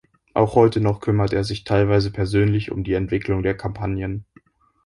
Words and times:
Auch 0.33 0.55
heute 0.55 0.81
noch 0.81 0.99
kümmert 0.99 1.31
er 1.31 1.43
sich 1.43 1.63
teilweise 1.63 2.09
persönlich 2.11 2.71
um 2.71 2.83
die 2.83 2.93
Entwicklung 2.95 3.43
der 3.43 3.55
Kampagnen. 3.55 4.25